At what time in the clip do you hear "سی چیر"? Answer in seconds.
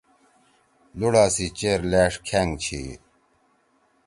1.35-1.79